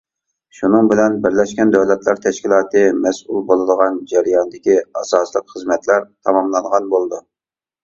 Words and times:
شۇنىڭ 0.59 0.87
بىلەن 0.93 1.17
بىرلەشكەن 1.25 1.73
دۆلەتلەر 1.75 2.21
تەشكىلاتى 2.23 2.83
مەسئۇل 3.03 3.45
بولىدىغان 3.53 4.01
جەرياندىكى 4.15 4.81
ئاساسلىق 4.81 5.49
خىزمەتلەر 5.55 6.11
تاماملانغان 6.11 6.93
بولىدۇ. 6.97 7.25